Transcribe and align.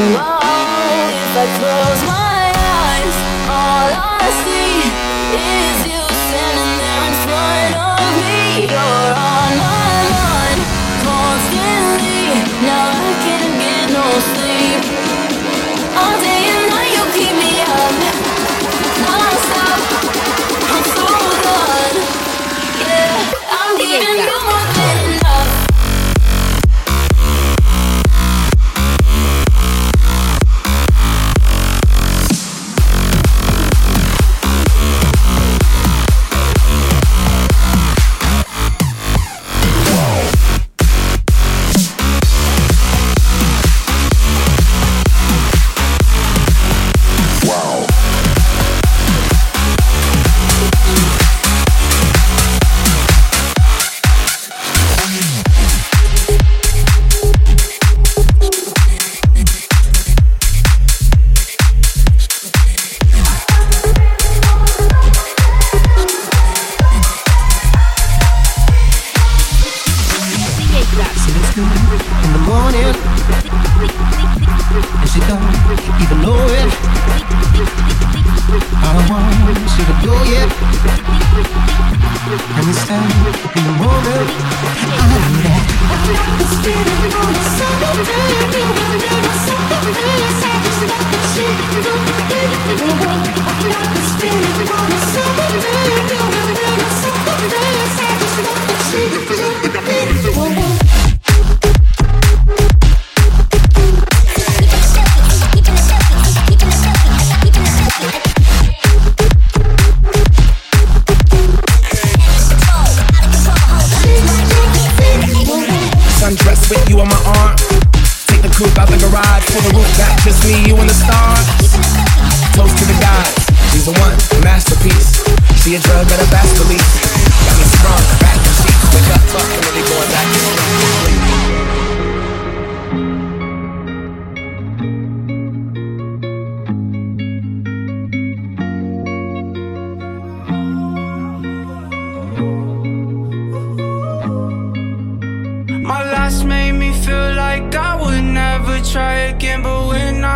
If 0.00 0.14
I 0.14 1.58
close 1.58 2.06
my 2.06 2.14
eyes. 2.14 2.27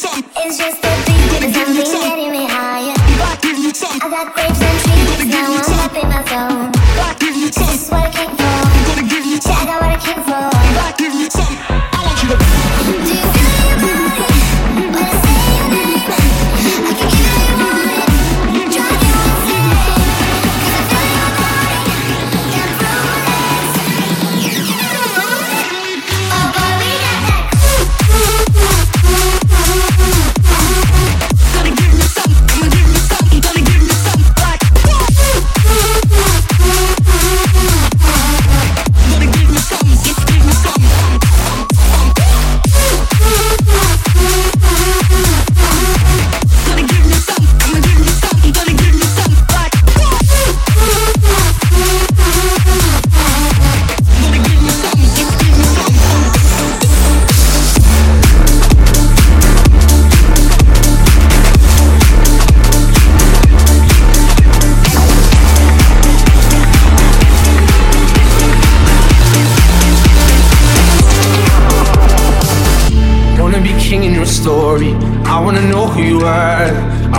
It's 0.00 0.58
just 0.58 0.80
the 0.80 0.88
beat 1.06 1.40
that 1.40 1.50
got 1.52 1.74
me 1.74 1.82
getting 1.82 2.30
me 2.30 2.46
higher. 2.46 2.94
I 2.94 4.08
got 4.08 4.32
grapes 4.32 4.62
and 4.62 5.28
now. 5.28 5.58
I'm 5.58 5.80
up 5.80 5.96
in 5.96 6.08
my 6.08 6.22
phone. 6.22 6.70
It's 7.20 7.90
working. 7.90 8.37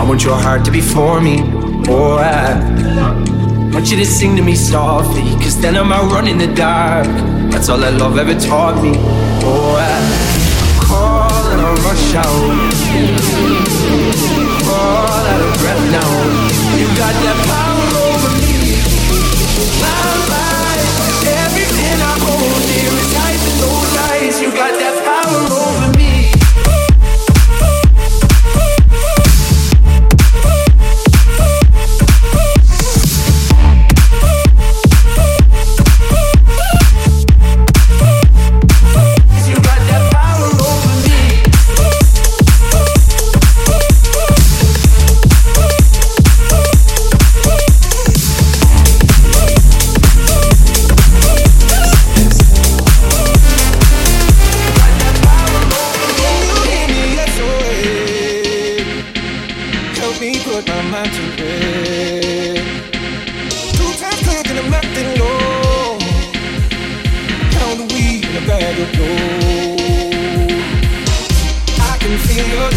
Want 0.09 0.23
your 0.23 0.35
heart 0.35 0.65
to 0.65 0.71
be 0.71 0.81
for 0.81 1.21
me. 1.21 1.37
Oh, 1.87 2.17
I 2.17 2.57
want 3.71 3.91
you 3.91 3.97
to 3.97 4.05
sing 4.05 4.35
to 4.37 4.41
me 4.41 4.55
softly. 4.55 5.21
Cause 5.33 5.61
then 5.61 5.77
I'm 5.77 5.91
out 5.91 6.11
running 6.11 6.39
the 6.39 6.47
dark. 6.47 7.05
That's 7.51 7.69
all 7.69 7.77
that 7.77 7.93
love 7.93 8.17
ever 8.17 8.33
taught 8.33 8.81
me. 8.81 8.93
Oh, 8.97 9.75
I 9.77 10.83
call 10.83 11.29
and 11.51 11.61
I 11.61 11.69
rush 11.85 12.15
out. 12.25 13.98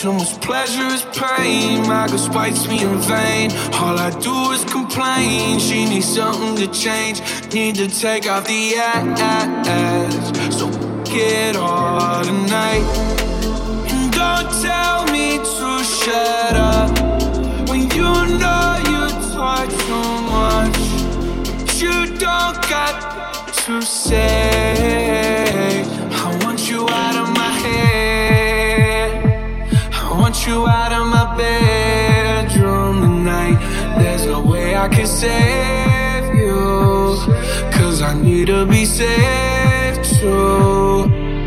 too 0.00 0.12
much 0.12 0.40
pleasure 0.40 0.86
is 0.94 1.02
pain. 1.16 1.82
My 1.88 2.06
girl 2.06 2.18
spites 2.18 2.68
me 2.68 2.82
in 2.82 2.98
vain. 2.98 3.50
All 3.74 3.98
I 3.98 4.10
do 4.20 4.52
is 4.52 4.64
complain. 4.64 5.58
She 5.58 5.86
needs 5.86 6.06
something 6.06 6.54
to 6.56 6.68
change. 6.72 7.20
Need 7.52 7.74
to 7.76 7.88
take 7.88 8.28
off 8.30 8.46
the 8.46 8.76
ass. 8.76 10.56
So 10.56 10.70
get 11.04 11.56
all 11.56 12.22
tonight. 12.22 12.86
And 13.90 14.12
don't 14.12 14.48
tell 14.62 15.04
me 15.06 15.38
to 15.38 15.68
shut 15.82 16.54
up 16.54 16.90
when 17.68 17.82
you 17.90 18.10
know 18.38 18.66
you 18.90 19.02
talk 19.34 19.68
too 19.86 20.10
much. 20.36 20.78
But 21.58 21.82
you 21.82 22.16
don't 22.18 22.58
got 22.68 23.52
to 23.66 23.82
say. 23.82 24.47
you 30.48 30.66
out 30.66 30.92
of 30.92 31.06
my 31.06 31.26
bedroom 31.36 33.02
tonight. 33.02 33.58
There's 33.98 34.24
no 34.24 34.40
way 34.40 34.76
I 34.76 34.88
can 34.88 35.06
save 35.06 36.34
you 36.34 36.56
Cause 37.76 38.00
I 38.00 38.14
need 38.14 38.46
to 38.46 38.64
be 38.64 38.84
saved 38.86 40.04
too. 40.18 41.04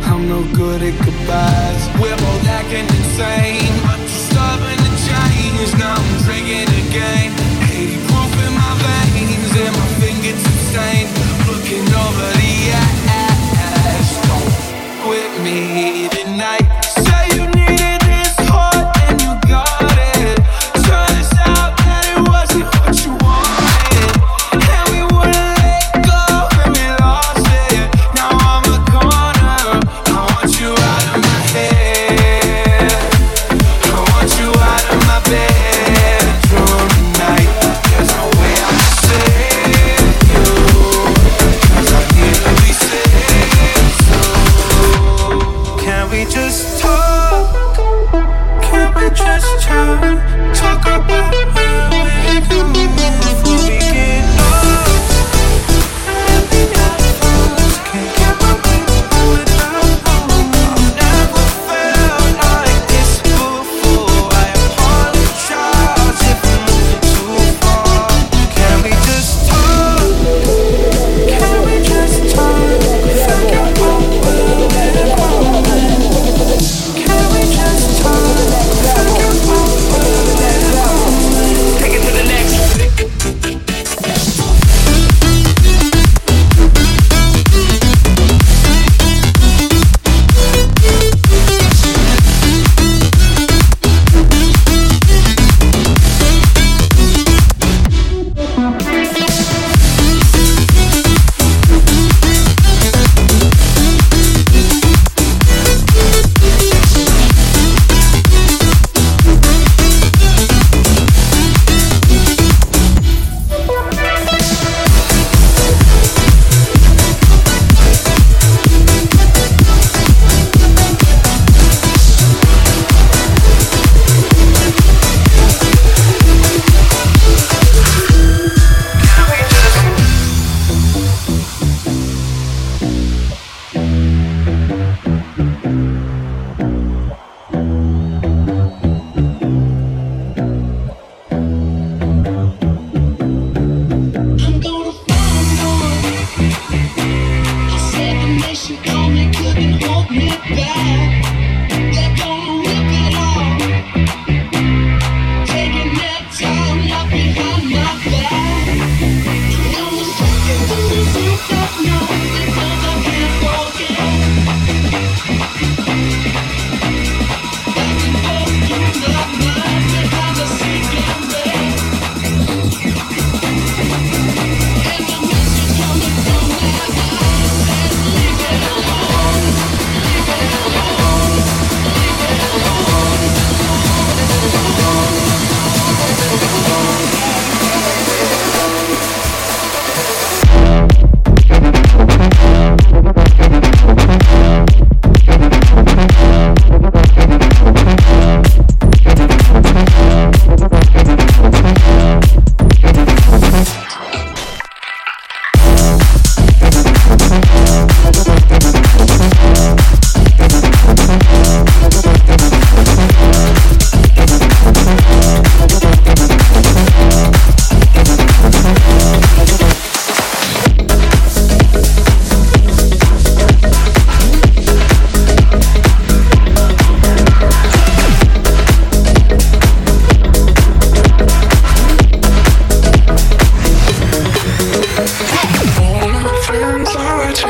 I'm 0.10 0.24
no 0.30 0.42
good 0.54 0.82
at 0.84 0.96
goodbyes. 1.06 1.84
We're 2.02 2.22
both 2.26 2.46
acting 2.60 2.88
insane. 3.00 3.74
I'm 3.92 4.06
starving 4.08 4.78
stubborn 4.78 4.80
to 4.86 4.92
change 5.10 5.72
Now 5.82 5.96
I'm 5.98 6.12
drinking 6.26 6.70
again. 6.84 7.30
80 7.74 7.98
proof 8.08 8.34
in 8.46 8.54
my 8.62 8.74
veins 8.84 9.52
And 9.64 9.74
my 9.82 9.90
fingers 10.02 10.42
stained. 10.70 11.12
Looking 11.50 11.88
over 12.06 12.30
the 12.42 12.54
ass. 13.18 14.10
Don't 14.30 14.54
quit 15.04 15.32
me. 15.46 16.11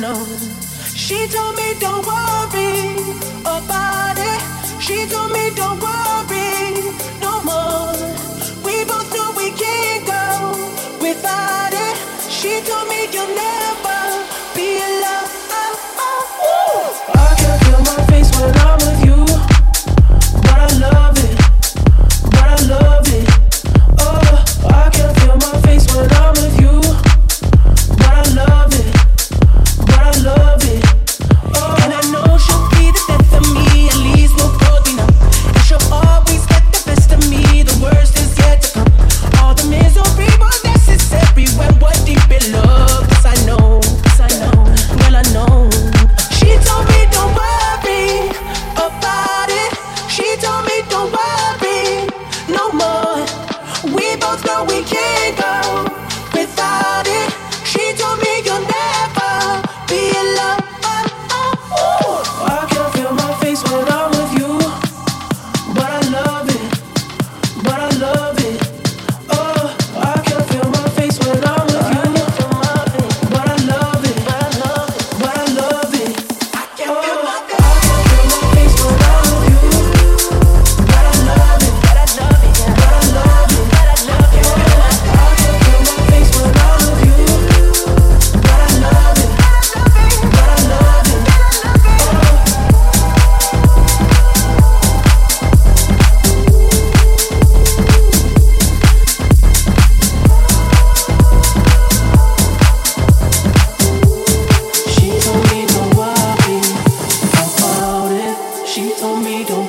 Know. 0.00 0.24
She 0.94 1.28
told 1.28 1.54
me 1.56 1.74
don't. 1.78 2.11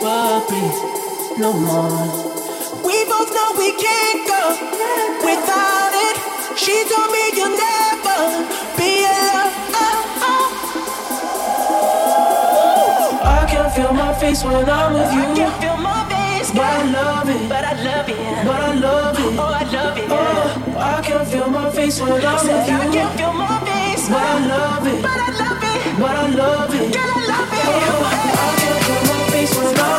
worries 0.01 0.77
no 1.37 1.53
more. 1.53 2.07
We 2.83 3.05
both 3.05 3.29
know 3.33 3.53
we 3.57 3.71
can't 3.77 4.27
go 4.27 4.55
without 5.25 5.93
it. 5.93 6.17
She 6.57 6.83
told 6.89 7.11
me 7.11 7.31
you'll 7.35 7.55
never 7.57 8.19
be 8.77 9.05
alone. 9.05 9.53
Oh, 9.73 10.21
oh. 11.59 13.19
I 13.23 13.45
can 13.49 13.69
feel 13.71 13.93
my 13.93 14.13
face 14.13 14.43
when 14.43 14.69
I'm 14.69 14.93
with 14.93 15.13
you. 15.13 15.21
I 15.21 15.35
can 15.35 15.51
feel 15.61 15.77
my 15.77 16.05
face, 16.09 16.51
but 16.51 16.61
I 16.61 16.83
love 16.91 17.29
it. 17.29 17.49
But 17.49 17.65
I 17.65 17.73
love 17.83 18.09
it. 18.09 18.17
But 18.45 18.61
I 18.61 18.73
love 18.73 19.19
it. 19.19 19.39
Oh, 19.39 19.43
I 19.43 19.63
love 19.63 19.97
it. 19.97 20.05
Oh, 20.09 20.77
I 20.77 21.01
can 21.01 21.25
feel 21.25 21.47
my 21.49 21.69
face 21.71 21.99
when 22.01 22.11
I'm 22.25 22.39
Said 22.39 22.59
with 22.59 22.67
you. 22.69 22.75
I 22.75 22.77
can 22.93 23.17
feel 23.17 23.33
my 23.33 23.59
face, 23.65 24.07
but 24.09 24.21
I 24.21 24.47
love 24.47 24.87
it. 24.87 25.01
But 25.01 25.17
I 25.17 25.29
love 25.41 25.63
it. 25.63 25.99
But 25.99 26.15
I 26.15 26.27
love 26.27 26.73
it. 26.75 26.93
Girl, 26.93 27.03
I 27.03 27.27
love 27.27 27.53
it. 27.53 27.65
Oh 27.65 28.22
place 29.45 29.57
was 29.57 29.77
lost. 29.77 29.92